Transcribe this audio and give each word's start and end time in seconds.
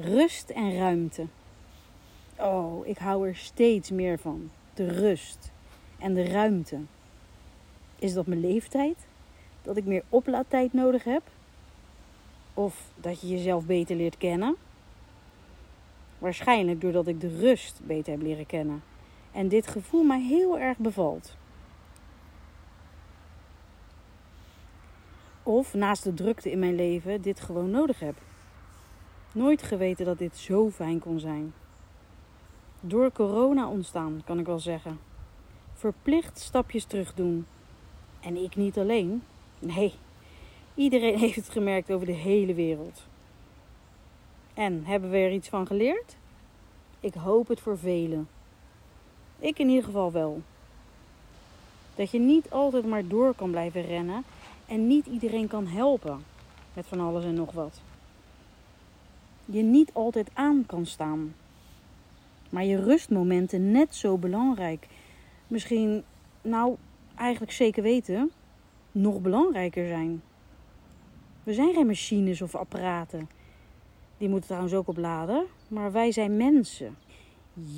Rust 0.00 0.50
en 0.50 0.76
ruimte. 0.76 1.26
Oh, 2.36 2.86
ik 2.86 2.98
hou 2.98 3.28
er 3.28 3.36
steeds 3.36 3.90
meer 3.90 4.18
van. 4.18 4.50
De 4.74 4.86
rust 4.86 5.52
en 5.98 6.14
de 6.14 6.24
ruimte. 6.24 6.78
Is 7.98 8.14
dat 8.14 8.26
mijn 8.26 8.40
leeftijd? 8.40 9.06
Dat 9.62 9.76
ik 9.76 9.84
meer 9.84 10.02
oplaadtijd 10.08 10.72
nodig 10.72 11.04
heb? 11.04 11.22
Of 12.54 12.90
dat 12.94 13.20
je 13.20 13.28
jezelf 13.28 13.66
beter 13.66 13.96
leert 13.96 14.16
kennen? 14.16 14.56
Waarschijnlijk 16.18 16.80
doordat 16.80 17.06
ik 17.06 17.20
de 17.20 17.38
rust 17.38 17.80
beter 17.82 18.12
heb 18.12 18.22
leren 18.22 18.46
kennen. 18.46 18.82
En 19.32 19.48
dit 19.48 19.66
gevoel 19.66 20.02
mij 20.02 20.20
heel 20.20 20.58
erg 20.58 20.78
bevalt. 20.78 21.36
Of 25.42 25.74
naast 25.74 26.04
de 26.04 26.14
drukte 26.14 26.50
in 26.50 26.58
mijn 26.58 26.74
leven 26.74 27.22
dit 27.22 27.40
gewoon 27.40 27.70
nodig 27.70 28.00
heb. 28.00 28.14
Nooit 29.32 29.62
geweten 29.62 30.04
dat 30.04 30.18
dit 30.18 30.36
zo 30.36 30.70
fijn 30.70 30.98
kon 30.98 31.20
zijn. 31.20 31.52
Door 32.80 33.12
corona 33.12 33.68
ontstaan, 33.68 34.22
kan 34.24 34.38
ik 34.38 34.46
wel 34.46 34.58
zeggen. 34.58 34.98
Verplicht 35.74 36.38
stapjes 36.38 36.84
terug 36.84 37.14
doen. 37.14 37.46
En 38.20 38.36
ik 38.36 38.56
niet 38.56 38.78
alleen. 38.78 39.22
Nee, 39.58 39.94
iedereen 40.74 41.18
heeft 41.24 41.36
het 41.36 41.48
gemerkt 41.48 41.90
over 41.90 42.06
de 42.06 42.12
hele 42.12 42.54
wereld. 42.54 43.06
En 44.54 44.84
hebben 44.84 45.10
we 45.10 45.16
er 45.16 45.32
iets 45.32 45.48
van 45.48 45.66
geleerd? 45.66 46.16
Ik 47.00 47.14
hoop 47.14 47.48
het 47.48 47.60
voor 47.60 47.78
velen. 47.78 48.28
Ik 49.38 49.58
in 49.58 49.68
ieder 49.68 49.84
geval 49.84 50.12
wel. 50.12 50.42
Dat 51.94 52.10
je 52.10 52.18
niet 52.18 52.50
altijd 52.50 52.86
maar 52.86 53.06
door 53.06 53.34
kan 53.34 53.50
blijven 53.50 53.86
rennen 53.86 54.24
en 54.66 54.86
niet 54.86 55.06
iedereen 55.06 55.48
kan 55.48 55.66
helpen 55.66 56.24
met 56.74 56.86
van 56.86 57.00
alles 57.00 57.24
en 57.24 57.34
nog 57.34 57.52
wat. 57.52 57.80
Je 59.50 59.62
niet 59.62 59.92
altijd 59.92 60.30
aan 60.34 60.66
kan 60.66 60.86
staan. 60.86 61.34
Maar 62.50 62.64
je 62.64 62.82
rustmomenten 62.82 63.70
net 63.70 63.94
zo 63.94 64.18
belangrijk. 64.18 64.86
Misschien, 65.46 66.02
nou, 66.42 66.76
eigenlijk 67.14 67.52
zeker 67.52 67.82
weten, 67.82 68.30
nog 68.92 69.20
belangrijker 69.20 69.86
zijn. 69.86 70.22
We 71.42 71.52
zijn 71.52 71.74
geen 71.74 71.86
machines 71.86 72.42
of 72.42 72.54
apparaten. 72.54 73.28
Die 74.18 74.28
moeten 74.28 74.46
trouwens 74.46 74.74
ook 74.74 74.88
opladen. 74.88 75.44
Maar 75.68 75.92
wij 75.92 76.12
zijn 76.12 76.36
mensen. 76.36 76.96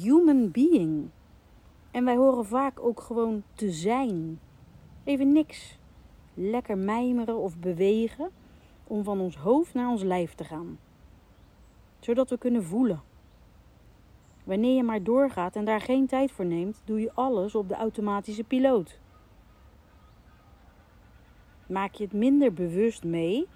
Human 0.02 0.50
being. 0.50 1.08
En 1.90 2.04
wij 2.04 2.16
horen 2.16 2.46
vaak 2.46 2.80
ook 2.80 3.00
gewoon 3.00 3.42
te 3.54 3.70
zijn. 3.70 4.40
Even 5.04 5.32
niks. 5.32 5.78
Lekker 6.34 6.78
mijmeren 6.78 7.36
of 7.36 7.58
bewegen 7.58 8.30
om 8.86 9.04
van 9.04 9.20
ons 9.20 9.36
hoofd 9.36 9.74
naar 9.74 9.88
ons 9.88 10.02
lijf 10.02 10.34
te 10.34 10.44
gaan. 10.44 10.78
Zodat 12.00 12.30
we 12.30 12.38
kunnen 12.38 12.64
voelen. 12.64 13.02
Wanneer 14.44 14.76
je 14.76 14.82
maar 14.82 15.02
doorgaat 15.02 15.56
en 15.56 15.64
daar 15.64 15.80
geen 15.80 16.06
tijd 16.06 16.32
voor 16.32 16.44
neemt, 16.44 16.82
doe 16.84 17.00
je 17.00 17.12
alles 17.14 17.54
op 17.54 17.68
de 17.68 17.74
automatische 17.74 18.44
piloot. 18.44 19.00
Maak 21.66 21.94
je 21.94 22.04
het 22.04 22.12
minder 22.12 22.52
bewust 22.52 23.04
mee, 23.04 23.48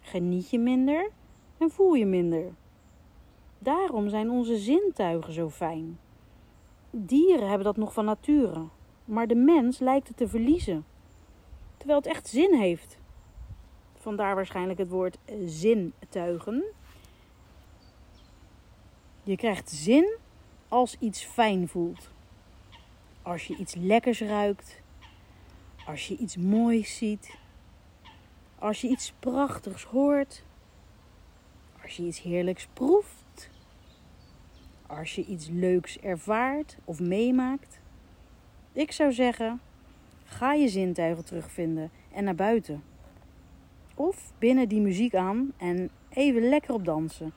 geniet 0.00 0.50
je 0.50 0.58
minder 0.58 1.10
en 1.58 1.70
voel 1.70 1.94
je 1.94 2.06
minder. 2.06 2.52
Daarom 3.58 4.08
zijn 4.08 4.30
onze 4.30 4.56
zintuigen 4.56 5.32
zo 5.32 5.50
fijn. 5.50 5.98
Dieren 6.90 7.48
hebben 7.48 7.66
dat 7.66 7.76
nog 7.76 7.92
van 7.92 8.04
nature, 8.04 8.68
maar 9.04 9.26
de 9.26 9.34
mens 9.34 9.78
lijkt 9.78 10.08
het 10.08 10.16
te 10.16 10.28
verliezen. 10.28 10.84
Terwijl 11.76 11.98
het 11.98 12.08
echt 12.08 12.28
zin 12.28 12.54
heeft. 12.54 12.98
Vandaar 13.94 14.34
waarschijnlijk 14.34 14.78
het 14.78 14.88
woord 14.88 15.18
zintuigen. 15.44 16.64
Je 19.28 19.36
krijgt 19.36 19.70
zin 19.70 20.16
als 20.68 20.96
iets 20.98 21.24
fijn 21.24 21.68
voelt. 21.68 22.10
Als 23.22 23.46
je 23.46 23.56
iets 23.56 23.74
lekkers 23.74 24.20
ruikt. 24.20 24.80
Als 25.86 26.08
je 26.08 26.16
iets 26.16 26.36
moois 26.36 26.96
ziet. 26.96 27.38
Als 28.58 28.80
je 28.80 28.88
iets 28.88 29.12
prachtigs 29.18 29.84
hoort. 29.84 30.44
Als 31.82 31.96
je 31.96 32.02
iets 32.02 32.22
heerlijks 32.22 32.68
proeft. 32.72 33.50
Als 34.86 35.14
je 35.14 35.24
iets 35.24 35.48
leuks 35.48 35.98
ervaart 35.98 36.76
of 36.84 37.00
meemaakt. 37.00 37.80
Ik 38.72 38.92
zou 38.92 39.12
zeggen, 39.12 39.60
ga 40.24 40.52
je 40.52 40.68
zintuigen 40.68 41.24
terugvinden 41.24 41.90
en 42.12 42.24
naar 42.24 42.34
buiten. 42.34 42.82
Of 43.94 44.32
binnen 44.38 44.68
die 44.68 44.80
muziek 44.80 45.14
aan 45.14 45.52
en 45.56 45.90
even 46.08 46.48
lekker 46.48 46.74
op 46.74 46.84
dansen. 46.84 47.32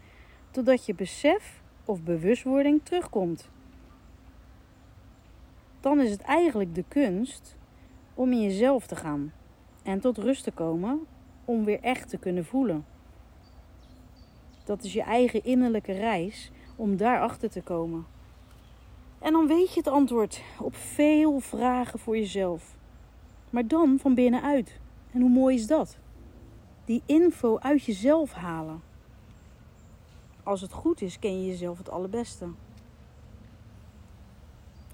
Totdat 0.52 0.86
je 0.86 0.96
besef 0.96 1.61
of 1.86 2.04
bewustwording 2.04 2.82
terugkomt. 2.84 3.50
Dan 5.80 6.00
is 6.00 6.12
het 6.12 6.22
eigenlijk 6.22 6.76
de 6.76 6.84
kunst 6.88 7.58
om 8.14 8.32
in 8.32 8.42
jezelf 8.42 8.88
te 8.88 8.96
gaan 8.96 9.34
en 9.84 10.00
tot 10.00 10.18
rust 10.18 10.44
te 10.44 10.52
komen 10.52 11.00
om 11.46 11.66
weer 11.66 11.80
echt 11.80 12.10
te 12.10 12.18
kunnen 12.18 12.46
voelen. 12.46 12.86
Dat 14.64 14.84
is 14.84 14.94
je 14.94 15.02
eigen 15.02 15.44
innerlijke 15.44 15.94
reis 15.94 16.52
om 16.76 16.98
daarachter 16.98 17.50
te 17.50 17.62
komen. 17.62 18.06
En 19.20 19.32
dan 19.32 19.48
weet 19.48 19.74
je 19.74 19.80
het 19.80 19.88
antwoord 19.88 20.42
op 20.60 20.76
veel 20.76 21.40
vragen 21.40 22.00
voor 22.00 22.18
jezelf. 22.18 22.76
Maar 23.50 23.68
dan 23.68 24.00
van 24.00 24.14
binnenuit. 24.14 24.80
En 25.12 25.22
hoe 25.22 25.30
mooi 25.30 25.56
is 25.56 25.68
dat? 25.68 25.98
Die 26.86 27.02
info 27.06 27.58
uit 27.60 27.84
jezelf 27.84 28.34
halen. 28.34 28.82
Als 30.44 30.62
het 30.62 30.72
goed 30.72 31.02
is, 31.02 31.20
ken 31.20 31.42
je 31.42 31.48
jezelf 31.48 31.78
het 31.78 31.90
allerbeste. 31.90 32.48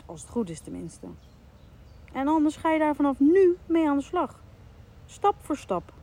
Als 0.06 0.22
het 0.22 0.30
goed 0.30 0.50
is 0.50 0.59
tenminste. 0.59 1.08
En 2.13 2.28
anders 2.28 2.56
ga 2.56 2.72
je 2.72 2.80
daar 2.80 2.96
vanaf 2.96 3.19
nu 3.19 3.57
mee 3.66 3.90
aan 3.90 3.97
de 3.97 4.03
slag. 4.03 4.40
Stap 5.06 5.36
voor 5.40 5.57
stap. 5.57 5.94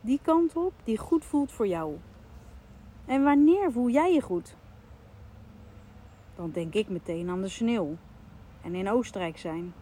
Die 0.00 0.20
kant 0.22 0.56
op 0.56 0.72
die 0.84 0.98
goed 0.98 1.24
voelt 1.24 1.52
voor 1.52 1.66
jou. 1.66 1.96
En 3.06 3.22
wanneer 3.22 3.72
voel 3.72 3.88
jij 3.88 4.12
je 4.12 4.20
goed? 4.20 4.56
Dan 6.34 6.50
denk 6.50 6.74
ik 6.74 6.88
meteen 6.88 7.28
aan 7.28 7.40
de 7.40 7.48
sneeuw. 7.48 7.96
En 8.62 8.74
in 8.74 8.90
Oostenrijk 8.90 9.38
zijn. 9.38 9.72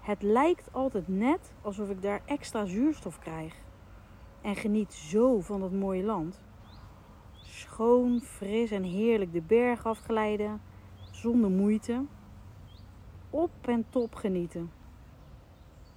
Het 0.00 0.22
lijkt 0.22 0.68
altijd 0.72 1.08
net 1.08 1.52
alsof 1.62 1.88
ik 1.88 2.02
daar 2.02 2.22
extra 2.24 2.64
zuurstof 2.64 3.18
krijg. 3.18 3.54
En 4.40 4.56
geniet 4.56 4.92
zo 4.92 5.40
van 5.40 5.60
dat 5.60 5.72
mooie 5.72 6.02
land 6.02 6.40
schoon, 7.64 8.20
fris 8.20 8.70
en 8.70 8.82
heerlijk 8.82 9.32
de 9.32 9.40
berg 9.40 9.86
afglijden, 9.86 10.60
zonder 11.10 11.50
moeite. 11.50 12.04
Op 13.30 13.50
en 13.60 13.84
top 13.88 14.14
genieten. 14.14 14.70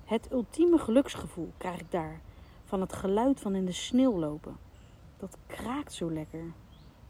Het 0.06 0.32
ultieme 0.32 0.78
geluksgevoel 0.78 1.52
krijg 1.58 1.80
ik 1.80 1.92
daar 1.92 2.22
van 2.66 2.82
het 2.82 2.94
geluid 2.94 3.40
van 3.40 3.56
in 3.56 3.66
de 3.66 3.72
sneeuw 3.72 4.20
lopen. 4.20 4.58
Dat 5.18 5.38
kraakt 5.48 5.94
zo 5.94 6.12
lekker. 6.12 6.44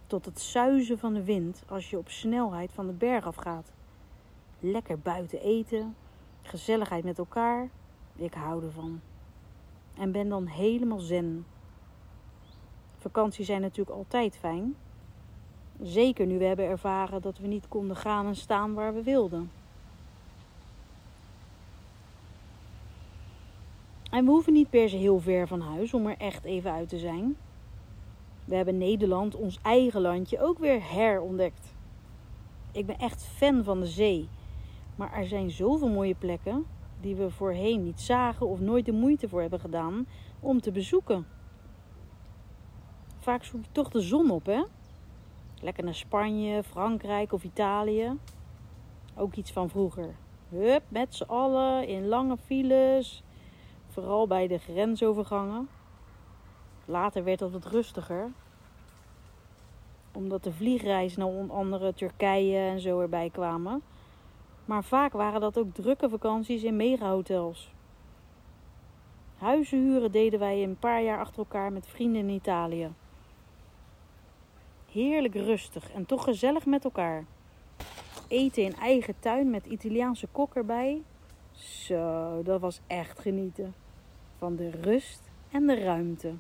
Tot 0.08 0.26
het 0.26 0.40
zuizen 0.40 1.00
van 1.00 1.14
de 1.14 1.24
wind 1.24 1.64
als 1.68 1.90
je 1.90 1.98
op 1.98 2.10
snelheid 2.10 2.72
van 2.72 2.88
de 2.88 2.94
berg 2.94 3.26
afgaat. 3.26 3.72
Lekker 4.60 5.00
buiten 5.00 5.42
eten, 5.42 5.96
gezelligheid 6.42 7.04
met 7.04 7.18
elkaar. 7.18 7.70
Ik 8.16 8.34
hou 8.34 8.64
ervan. 8.64 9.02
En 9.98 10.12
ben 10.12 10.30
dan 10.30 10.46
helemaal 10.46 11.00
zen 11.00 11.46
Vakanties 13.08 13.46
zijn 13.46 13.62
natuurlijk 13.62 13.98
altijd 13.98 14.38
fijn. 14.38 14.76
Zeker 15.82 16.26
nu 16.26 16.38
we 16.38 16.46
hebben 16.46 16.66
ervaren 16.66 17.22
dat 17.22 17.38
we 17.38 17.48
niet 17.48 17.68
konden 17.68 17.96
gaan 17.96 18.26
en 18.26 18.36
staan 18.36 18.74
waar 18.74 18.94
we 18.94 19.04
wilden. 19.04 19.52
En 24.12 24.26
we 24.26 24.32
hoeven 24.32 24.54
niet 24.54 24.70
per 24.70 24.90
se 24.90 24.96
heel 24.96 25.20
ver 25.20 25.48
van 25.48 25.62
huis 25.62 25.94
om 25.94 26.08
er 26.08 26.18
echt 26.18 26.44
even 26.44 26.72
uit 26.72 26.90
te 26.90 26.98
zijn. 26.98 27.38
We 28.46 28.56
hebben 28.56 28.78
Nederland, 28.78 29.36
ons 29.36 29.60
eigen 29.62 30.02
landje, 30.02 30.42
ook 30.42 30.60
weer 30.60 30.92
herontdekt. 30.92 31.74
Ik 32.72 32.86
ben 32.86 32.98
echt 32.98 33.24
fan 33.24 33.64
van 33.64 33.80
de 33.80 33.86
zee. 33.88 34.30
Maar 34.96 35.14
er 35.14 35.28
zijn 35.28 35.52
zoveel 35.52 35.90
mooie 35.90 36.16
plekken 36.16 36.66
die 37.02 37.16
we 37.16 37.30
voorheen 37.30 37.84
niet 37.84 38.02
zagen 38.02 38.48
of 38.48 38.60
nooit 38.60 38.86
de 38.86 38.92
moeite 38.92 39.30
voor 39.30 39.42
hebben 39.42 39.60
gedaan 39.60 40.08
om 40.40 40.62
te 40.62 40.72
bezoeken. 40.72 41.37
Vaak 43.28 43.44
zoek 43.44 43.64
je 43.64 43.72
toch 43.72 43.90
de 43.90 44.00
zon 44.00 44.30
op, 44.32 44.46
hè? 44.46 44.64
Lekker 45.62 45.84
naar 45.84 45.96
Spanje, 45.96 46.64
Frankrijk 46.64 47.34
of 47.34 47.44
Italië. 47.44 48.18
Ook 49.16 49.36
iets 49.36 49.52
van 49.52 49.70
vroeger. 49.70 50.16
Hup, 50.50 50.82
met 50.88 51.16
z'n 51.16 51.24
allen 51.24 51.88
in 51.88 52.08
lange 52.08 52.38
files. 52.38 53.24
Vooral 53.88 54.28
bij 54.28 54.48
de 54.48 54.58
grensovergangen. 54.58 55.70
Later 56.86 57.24
werd 57.24 57.40
dat 57.40 57.52
wat 57.52 57.66
rustiger. 57.66 58.32
Omdat 60.14 60.44
de 60.44 60.54
vliegreizen 60.54 61.20
naar 61.20 61.30
onder 61.30 61.56
andere 61.56 61.94
Turkije 61.94 62.60
en 62.60 62.80
zo 62.80 63.00
erbij 63.00 63.30
kwamen. 63.30 63.82
Maar 64.66 64.84
vaak 64.84 65.14
waren 65.14 65.42
dat 65.42 65.58
ook 65.58 65.74
drukke 65.74 66.10
vakanties 66.10 66.64
in 66.64 66.76
megahotels. 66.76 67.72
Huizen 69.38 69.80
huren 69.80 70.12
deden 70.12 70.40
wij 70.40 70.64
een 70.64 70.80
paar 70.80 71.04
jaar 71.04 71.20
achter 71.20 71.38
elkaar 71.38 71.72
met 71.72 71.88
vrienden 71.88 72.22
in 72.22 72.30
Italië. 72.30 72.92
Heerlijk 74.92 75.34
rustig 75.34 75.92
en 75.92 76.06
toch 76.06 76.24
gezellig 76.24 76.66
met 76.66 76.84
elkaar. 76.84 77.26
Eten 78.28 78.64
in 78.64 78.76
eigen 78.76 79.20
tuin 79.20 79.50
met 79.50 79.66
Italiaanse 79.66 80.28
kok 80.32 80.56
erbij. 80.56 81.02
Zo, 81.52 82.42
dat 82.44 82.62
was 82.62 82.80
echt 82.88 83.20
genieten. 83.20 83.76
Van 84.38 84.56
de 84.56 84.70
rust 84.70 85.22
en 85.52 85.68
de 85.68 85.84
ruimte. 85.84 86.34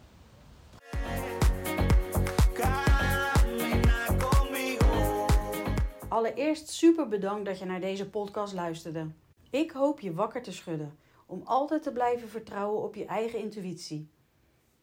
Allereerst 6.07 6.69
super 6.69 7.07
bedankt 7.07 7.45
dat 7.45 7.59
je 7.59 7.65
naar 7.65 7.81
deze 7.81 8.09
podcast 8.09 8.53
luisterde. 8.53 9.07
Ik 9.49 9.71
hoop 9.71 9.99
je 9.99 10.13
wakker 10.13 10.41
te 10.41 10.51
schudden 10.51 10.97
om 11.25 11.41
altijd 11.43 11.83
te 11.83 11.91
blijven 11.91 12.29
vertrouwen 12.29 12.83
op 12.83 12.95
je 12.95 13.05
eigen 13.05 13.39
intuïtie. 13.39 14.09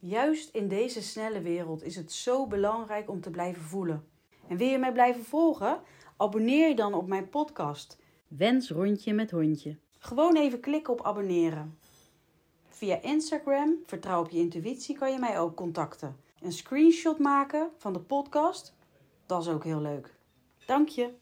Juist 0.06 0.54
in 0.54 0.68
deze 0.68 1.02
snelle 1.02 1.40
wereld 1.40 1.82
is 1.82 1.96
het 1.96 2.12
zo 2.12 2.46
belangrijk 2.46 3.10
om 3.10 3.20
te 3.20 3.30
blijven 3.30 3.62
voelen. 3.62 4.04
En 4.48 4.56
wil 4.56 4.68
je 4.68 4.78
mij 4.78 4.92
blijven 4.92 5.24
volgen? 5.24 5.80
Abonneer 6.16 6.68
je 6.68 6.74
dan 6.74 6.94
op 6.94 7.06
mijn 7.06 7.28
podcast. 7.28 7.98
Wens 8.28 8.70
rondje 8.70 9.12
met 9.12 9.30
hondje. 9.30 9.78
Gewoon 9.98 10.36
even 10.36 10.60
klikken 10.60 10.92
op 10.92 11.04
abonneren. 11.04 11.78
Via 12.68 13.02
Instagram, 13.02 13.78
vertrouw 13.86 14.20
op 14.20 14.30
je 14.30 14.38
intuïtie, 14.38 14.98
kan 14.98 15.12
je 15.12 15.18
mij 15.18 15.38
ook 15.38 15.56
contacten. 15.56 16.16
Een 16.40 16.52
screenshot 16.52 17.18
maken 17.18 17.70
van 17.76 17.92
de 17.92 18.00
podcast, 18.00 18.74
dat 19.26 19.42
is 19.42 19.48
ook 19.48 19.64
heel 19.64 19.80
leuk. 19.80 20.14
Dank 20.66 20.88
je. 20.88 21.14